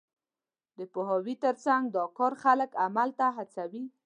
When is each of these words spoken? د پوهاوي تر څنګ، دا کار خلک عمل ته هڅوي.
د 0.77 0.79
پوهاوي 0.93 1.35
تر 1.43 1.55
څنګ، 1.65 1.83
دا 1.95 2.03
کار 2.17 2.33
خلک 2.43 2.71
عمل 2.85 3.09
ته 3.19 3.27
هڅوي. 3.37 3.83